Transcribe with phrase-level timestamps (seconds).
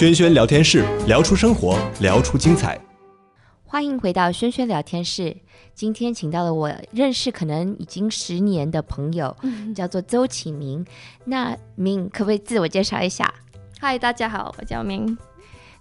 [0.00, 2.80] 轩轩聊天室，聊出生活，聊出精彩。
[3.66, 5.36] 欢迎回到轩轩聊天室。
[5.74, 9.36] 今天请到了我认识可能已经十年的朋友，
[9.76, 10.86] 叫做周启明。
[11.26, 13.34] 那明可不可以自我介绍一下？
[13.78, 15.18] 嗨，大家好，我叫明。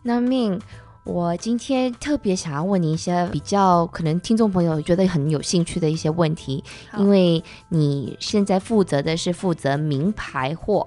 [0.04, 0.60] 那明，
[1.06, 6.62] 我今天特别想要问你一些比较可能听众朋友觉得很有兴趣的一些问题，
[6.98, 10.86] 因为你现在负责的是负责名牌货。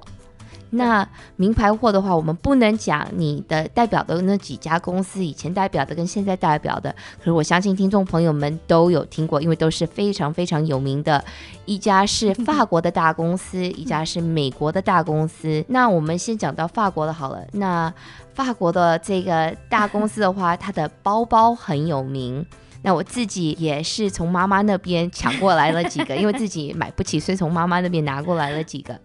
[0.75, 11.23] 那名牌货的话，我们不能讲你的代表的那几家公司以前代表的跟现在代表的，可是我相信听众朋友们都有听过，因为都是非常非常有名的。
[11.67, 15.63] 一家是法国的大公司，一家是美国的大公司。
[15.69, 17.41] 那我们先讲到法国的好了。
[17.53, 17.93] 那
[18.35, 22.45] 法国的这个大公司的话，它的包包很有名。
[22.85, 28.99] 那我自己也是从妈妈那边抢过来了几个，因为自己买不起，所以从妈妈那边拿过来了几个。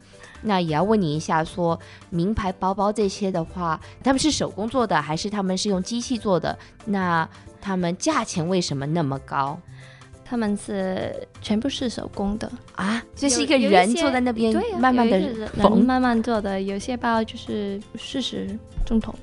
[0.48, 1.80] 那也要问你一下说
[2.10, 6.58] 名牌包包这些的话，他们是手工做的，还是他们是用机器做的？
[6.86, 7.28] 那
[7.62, 9.60] 他们价钱为什么那么高？
[10.30, 13.02] 他们是全部是手工的，啊？
[13.16, 15.50] 就是一个人坐在那边对啊，慢慢的
[15.86, 18.46] 慢慢做的，有些包就是四十
[18.86, 19.16] 钟头，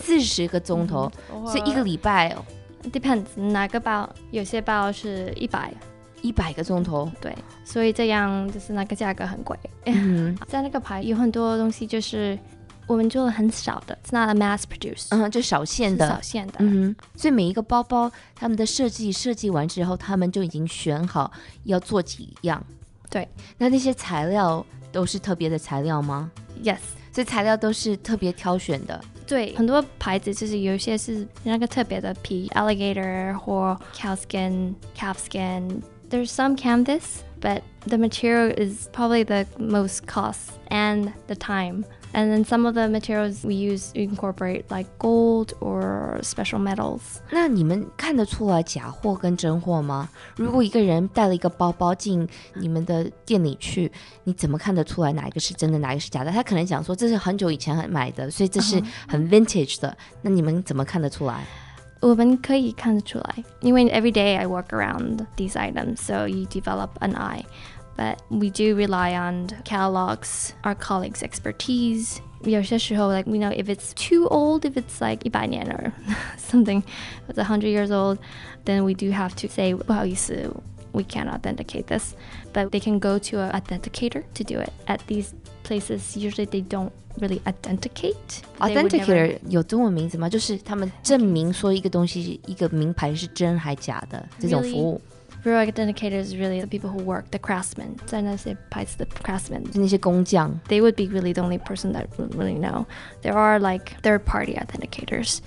[0.00, 1.10] 四十个钟头，
[1.46, 2.36] 所以一个礼拜
[2.92, 5.74] depends 哪个包，有些包是一百，
[6.22, 7.10] 一百个钟头。
[7.20, 9.56] 对，所以这样就是那个价格很贵。
[9.84, 12.38] 嗯 在那个牌有很多东西就是
[12.86, 16.54] 我们做的很少的，it's not a mass produce，、嗯，就少线的少线的。
[16.58, 21.30] 嗯哼，所以每一个包包，他们的设计设计完之后，他们就已经选好
[21.64, 22.62] 要做几样。
[23.10, 26.30] 对，那那些材料都是特别的材料吗
[26.62, 26.78] ？Yes，
[27.12, 29.00] 所以材料都是特别挑选的。
[29.26, 35.80] 对，很多牌子就是有一些是那个特别的皮，alligator 或 cow skin、calf skin。
[36.11, 41.83] There's some canvas, but the material is probably the most cost and the time.
[42.13, 47.19] And then some of the materials we use we incorporate like gold or special metals.
[47.29, 50.09] 那你们看得出来假货跟真货吗？
[50.37, 53.91] 如果一个人带了一个包包进你们的店里去，
[54.23, 56.31] 你怎么看得出来哪一个是真的，哪一个是假的？
[56.31, 59.95] 他可能讲说这是很久以前买的，所以这是很 vintage 的。
[60.21, 61.45] 那你们怎么看得出来？
[62.01, 67.43] 我们可以看得出来，因为 every day I work around these items, so you develop an eye.
[67.97, 72.17] But we do rely on catalogs, our colleagues' expertise.
[72.43, 75.91] 有些时候, like we know if it's too old, if it's like 100年 or
[76.37, 76.83] something
[77.27, 78.19] that's 100 years old,
[78.65, 80.51] then we do have to say, 不好意思,
[80.91, 82.13] we can't authenticate this.
[82.53, 84.71] But they can go to an authenticator to do it.
[84.85, 85.33] At these
[85.63, 88.15] places, usually they don't really authenticate.
[88.59, 90.29] They would never- Authenticator 有中文名字吗？
[90.29, 95.01] 就是他们证明说一个东西、一个名牌是真还假的这种服务，
[95.43, 97.95] Real authenticators is really the people who work, the craftsmen.
[98.05, 99.63] 在那些牌子的 craftsmen.
[99.71, 100.59] 就那些工匠。
[100.67, 102.85] They would be really the only person that would really know.
[103.21, 105.39] There are like third party authenticators,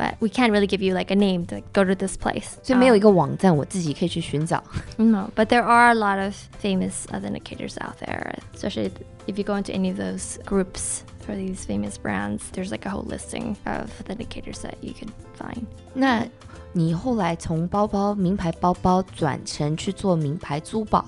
[0.00, 2.58] but we can't really give you like a name to go to this place.
[2.62, 4.62] 所以没有一 Um, 个网站我自己可以去寻找。
[4.98, 8.90] no, but there are a lot of famous authenticators out there, especially
[9.26, 12.42] if you go into any of those groups for these famous brands.
[12.52, 15.64] There's like a whole listing of authenticators that you could find.
[15.94, 16.26] 那
[16.72, 21.04] 你后来从包包名牌包包转成去做名牌珠宝，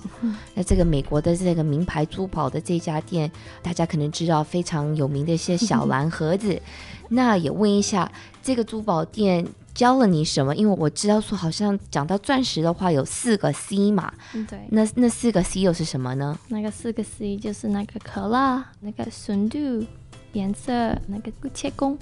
[0.55, 3.31] 那这个美国的这个名牌珠宝的这家店，
[3.61, 6.59] 大家可能知道非常有名的一些小蓝盒子。
[7.09, 10.54] 那也问一下，这个珠宝店 教了你什么？
[10.54, 14.12] 因为我知道说，好像讲到钻石的话有四个 C 嘛，
[14.48, 16.38] 对，那那四个 C 又是什么呢？
[16.48, 19.84] 那个四个 C 就是那个可乐，那个纯度、
[20.32, 21.98] 颜色、那个切工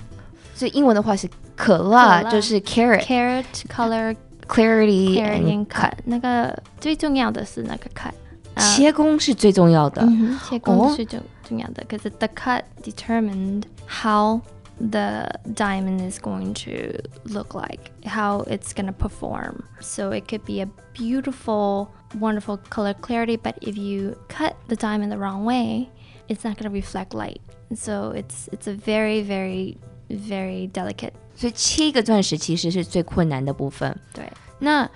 [0.55, 3.03] 所以英文的话是可辣，可辣就是 carrot。
[3.03, 4.15] carrot、color、
[4.47, 5.93] clarity carat and and cut。
[6.05, 8.13] 那个最重要的是那个 cut，
[8.55, 10.03] 呃切工是最重要的。
[10.03, 11.83] 嗯切工哦是最重重要的。
[11.89, 14.39] 可是 the cut determined how
[14.82, 19.64] the diamond is going to look like, how it's going to perform.
[19.80, 21.90] So it could be a beautiful,
[22.20, 25.90] wonderful color clarity, but if you cut the diamond the wrong way,
[26.28, 27.42] it's not going to reflect light.
[27.74, 29.78] So it's it's a very, very,
[30.10, 31.14] very delicate.
[31.36, 33.96] 所以切一个钻石其实是最困难的部分。
[34.14, 34.90] 对，那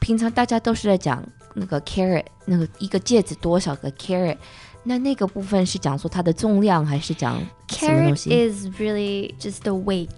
[0.00, 1.24] 平常大家都是在讲
[1.54, 4.36] 那个 carat，那个一个戒指多少个 carat，
[4.84, 7.38] 那那个部分是讲说它的重量，还是讲
[7.68, 8.30] 什么东 Carat 西？
[8.30, 10.08] is really just the weight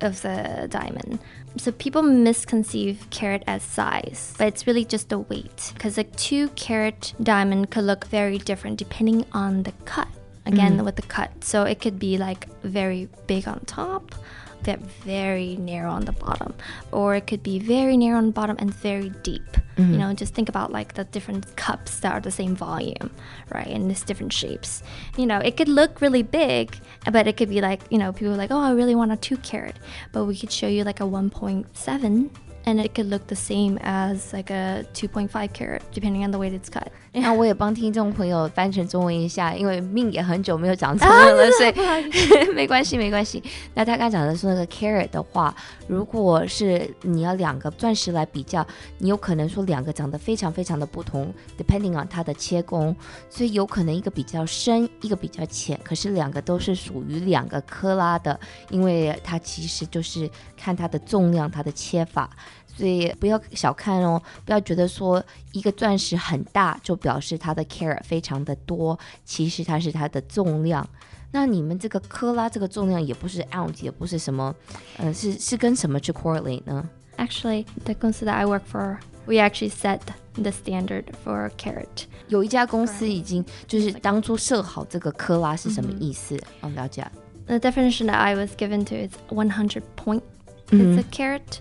[0.00, 1.18] of the diamond.
[1.58, 5.72] So people misconceive carat as size, but it's really just the weight.
[5.74, 10.08] Because a two carat diamond could look very different depending on the cut.
[10.46, 11.30] again with the cut.
[11.42, 14.14] So it could be like very big on top,
[14.63, 16.53] that very narrow on the bottom,
[16.91, 19.41] or it could be very narrow on the bottom and very deep.
[19.77, 19.97] You mm-hmm.
[19.97, 23.09] know, just think about like the different cups that are the same volume,
[23.53, 23.67] right?
[23.67, 24.83] And it's different shapes.
[25.17, 26.77] You know, it could look really big,
[27.11, 29.17] but it could be like, you know, people are like, oh, I really want a
[29.17, 29.77] two carat,
[30.11, 32.29] but we could show you like a 1.7
[32.65, 36.53] and it could look the same as like a 2.5 carat depending on the way
[36.53, 36.91] it's cut.
[37.13, 41.73] 那我也帮听众朋友翻成中文一下，因为命也很久没有讲中文了，所以
[42.55, 43.43] 没关系，没关系。
[43.73, 45.53] 那他刚讲的是那个 carat 的话，
[45.87, 48.65] 如果是你要两个钻石来比较，
[48.97, 52.95] 你有可能说两个长得非常非常的不同，depending on 它的切工，
[53.29, 62.29] 所以有可能一个比较深，一个比较浅，可是两个都是属于两个克拉的，因为它其实就是看它的重量，它的切法。
[62.75, 70.87] 所以不要小看哦，不要觉得说一个钻石很大就表示它的 carat 非常的多，其实它是它的重量。
[71.33, 74.53] 那你们这个克拉这个重量也不是 ounce，也不是什么，
[74.97, 79.99] 呃，是是跟什么去 correlate 呢？Actually, the company that I work for, we actually set
[80.33, 82.05] the standard for carat.
[82.27, 86.37] 有一家公司已经就是当初设好这个克拉是什么意思？
[86.61, 87.05] 哦，了解。
[87.47, 90.21] The definition that I was given to is 100 point.
[90.69, 91.59] It's a carat.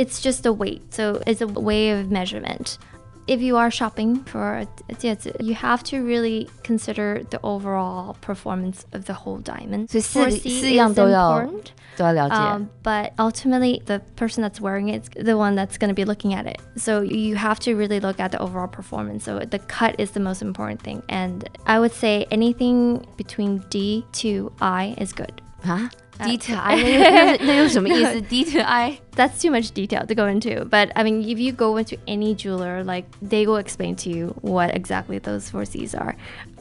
[0.00, 2.78] It's just a weight, so it's a way of measurement.
[3.26, 8.86] If you are shopping for a 戒指, you have to really consider the overall performance
[8.92, 9.88] of the whole diamond.
[9.88, 11.64] 所以四 4C 四样 is 都要 important.
[11.96, 12.36] 都要了解。
[12.36, 16.04] Um, but ultimately, the person that's wearing it is the one that's going to be
[16.04, 16.60] looking at it.
[16.76, 19.24] So you have to really look at the overall performance.
[19.24, 21.02] So the cut is the most important thing.
[21.08, 25.42] And I would say anything between D to I is good.
[25.64, 25.90] 啊
[26.24, 28.20] ，D to I 那又那那又什么意思？
[28.22, 30.64] D to I That's too much detail to go into.
[30.64, 34.34] But I mean, if you go into any jeweler, like they will explain to you
[34.42, 36.14] what exactly those four C's are.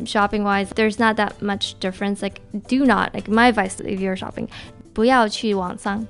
[0.05, 2.21] Shopping wise, there's not that much difference.
[2.21, 4.47] Like, do not, like, my advice if you're shopping,
[4.93, 6.05] 不要去网上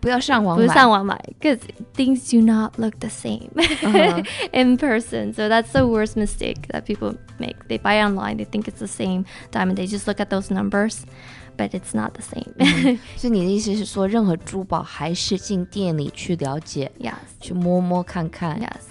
[0.00, 0.74] 不要上网不是买。
[0.74, 1.58] 上网买，because
[1.96, 4.24] things do not look the same Uh-huh.
[4.52, 5.32] in person.
[5.34, 7.56] So that's the worst mistake that people make.
[7.68, 9.76] They buy online, they think it's the same diamond.
[9.76, 11.04] They just look at those numbers,
[11.56, 12.98] but it's not the same.
[13.16, 18.60] 所以你的意思是说，任何珠宝还是进店里去了解， yes, 去摸摸看看。
[18.60, 18.82] yes.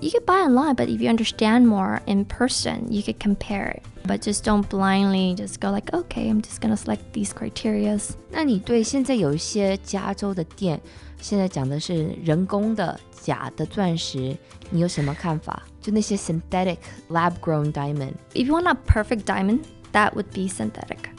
[0.00, 3.82] You could buy online, but if you understand more in person, you could compare it.
[4.06, 8.10] But just don't blindly just go like, okay, I'm just gonna select these criterias.
[8.30, 10.80] 那你对现在有一些加州的店，
[11.20, 14.34] 现在讲的是人工的假的钻石，
[14.70, 15.62] 你有什么看法？
[15.82, 16.78] 就那些 synthetic
[17.10, 19.60] lab grown diamond， If you want a perfect diamond,
[19.92, 21.10] that would be synthetic.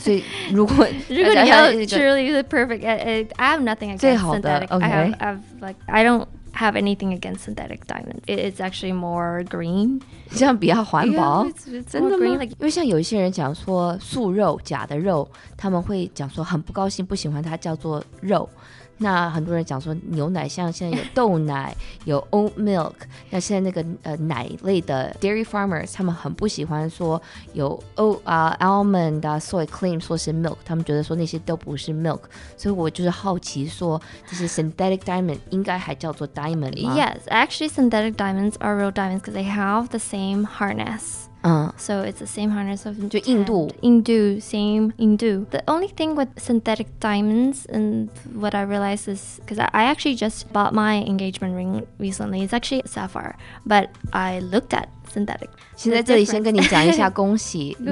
[0.00, 4.68] 所以如果如果你要 truly the perfect, I, have nothing against synthetic.
[4.70, 5.38] I have, okay.
[5.60, 8.22] Like I don't have anything against synthetic diamonds.
[8.26, 10.00] It, it's actually more green.
[10.30, 11.46] 这样比较环保
[11.88, 12.26] 真的吗？
[12.26, 18.48] 因为像有一些人讲说素肉假的肉，他们会讲说很不高兴，不喜欢它叫做肉。
[18.98, 22.94] 那很多人讲说牛奶，像现在有豆奶，有 oat milk。
[23.30, 27.20] 那现在那个呃奶类的 dairy farmers，他们很不喜欢说
[27.52, 32.20] 有 oat 啊、almond 啊、soy cream 说是 milk，他们觉得说那些都不是 milk。
[32.56, 39.98] 所以我就是好奇说，这些 synthetic diamond 应该还叫做 diamond 吗？Yes, actually, synthetic diamonds are real diamonds because they have the
[39.98, 41.26] same harness.
[41.46, 41.70] Uh.
[41.76, 43.70] So it's the same hardness of Indu.
[43.80, 45.48] Indu, same Indu.
[45.50, 50.16] The only thing with synthetic diamonds and what I realized is because I, I actually
[50.16, 52.42] just bought my engagement ring recently.
[52.42, 55.50] It's actually a sapphire, but I looked at synthetic.
[55.76, 57.76] 先在这里先跟你讲一下，恭喜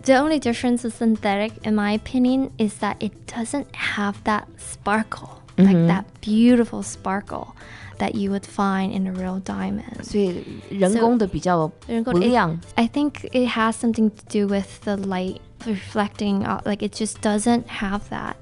[0.16, 5.87] only difference with synthetic, in my opinion, is that it doesn't have that sparkle like
[5.87, 7.55] that beautiful sparkle
[7.97, 10.03] that you would find in a real diamond.
[10.03, 11.67] 所以人工的比较
[12.03, 12.59] 不亮。
[12.75, 16.44] I think it has something to do with the light reflecting.
[16.44, 18.36] Uh, like it just doesn't have that.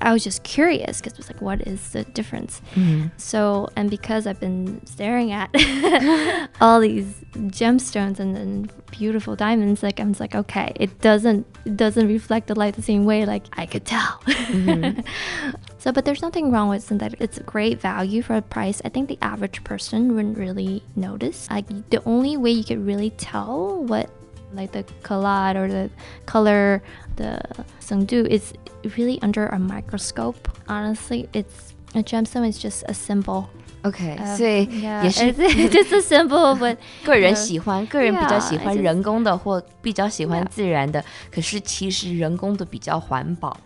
[0.00, 2.60] I was just curious because it was like, what is the difference?
[2.74, 3.08] Mm-hmm.
[3.16, 5.50] So, and because I've been staring at
[6.60, 11.76] all these gemstones and, and beautiful diamonds, like I'm just like, okay, it doesn't it
[11.76, 13.24] doesn't reflect the light the same way.
[13.24, 14.20] Like I could tell.
[14.26, 15.00] Mm-hmm.
[15.86, 17.20] So, but there's nothing wrong with synthetic.
[17.20, 18.82] It's a great value for a price.
[18.84, 21.48] I think the average person wouldn't really notice.
[21.48, 24.10] Like the only way you could really tell what
[24.53, 25.89] like the collage or the
[26.25, 26.81] color,
[27.15, 27.39] the
[27.79, 28.53] sungdu is
[28.97, 30.49] really under a microscope.
[30.67, 33.45] Honestly, it's a gemstone is just a symbol.
[33.83, 37.35] OK， of- 所 以 yeah, 也是 it's just a symbol, but 个人 Yeah.
[37.35, 40.47] 喜欢，个人比较喜 Yeah, 欢 I just- 人工的，或比较喜欢 Yeah.
[40.49, 41.03] 自然的。
[41.31, 43.57] 可是其实人工的比较环保。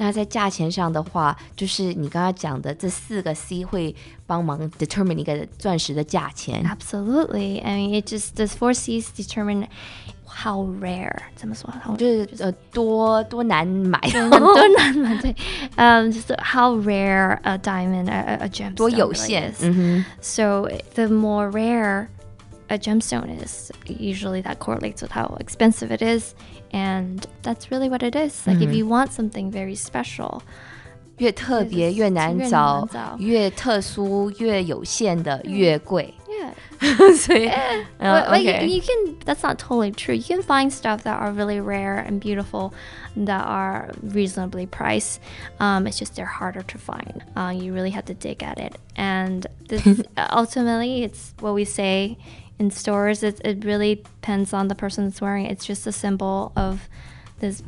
[0.00, 3.94] 那在价钱上的话，就是你刚刚讲的这四个 C 会
[4.26, 6.64] 帮忙 determine 一个钻石的价钱。
[6.64, 7.62] Absolutely.
[7.62, 9.66] I mean, it just those four C's determine
[10.26, 11.16] how rare.
[11.34, 11.72] 怎么说？
[11.84, 15.18] how- 就是呃多多难买，多难嘛？
[15.22, 15.34] 对，
[15.76, 19.52] 嗯，就是 how rare a diamond, a, a- a gemstone 多有 really 限。
[19.52, 19.62] is.
[19.64, 22.08] 嗯哼， So the more rare
[22.70, 26.34] a gemstone is, usually that correlates with how expensive it is,
[26.72, 28.46] and that's really what it is.
[28.46, 30.42] Like if you want something very special,
[31.18, 36.12] 越特别就是越难越找难找，越特殊越有限的越贵。
[36.28, 37.16] yeah.
[37.16, 39.16] 所以， But, 呃 but you, OK， you can.
[39.24, 40.14] That's not totally true.
[40.14, 42.74] You can find stuff that are really rare and beautiful,
[43.16, 45.20] that are reasonably priced.
[45.58, 47.24] Um, it's just they're harder to find.
[47.34, 52.18] Uh, you really have to dig at it, and this, ultimately, it's what we say
[52.61, 53.23] in stores.
[53.23, 55.51] It, it really depends on the person that's wearing it.
[55.53, 56.87] It's just a symbol of
[57.39, 57.63] this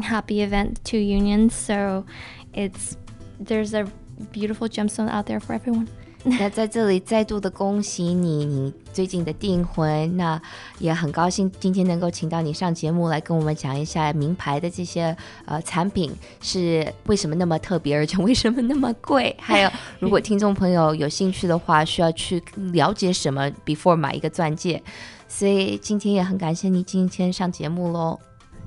[0.00, 1.54] happy event, two unions.
[1.54, 2.04] So,
[2.52, 2.96] it's
[3.38, 3.84] there's a
[4.32, 5.88] beautiful gemstone out there for everyone.
[6.38, 10.40] 那在这里再度的恭喜你，你最近的订婚，那
[10.78, 19.34] 也很高兴今天能够请到你上节目来跟我们讲一下名牌的这些呃产品是为什么那么特别，而且为什么那么贵。
[19.40, 22.40] 还有， 如果听众朋友有兴趣的话，需要去
[22.72, 24.80] 了解什么 before 买一个钻戒。
[25.26, 28.18] 所以今天也很感谢你今天上节目喽。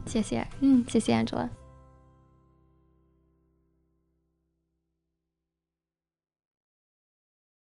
[0.06, 1.65] 谢谢，嗯，谢谢 Angela。